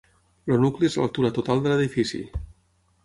El 0.53 0.63
nucli 0.63 0.89
és 0.91 0.97
l'altura 1.01 1.31
total 1.37 1.61
de 1.67 1.73
l'edifici. 1.73 2.23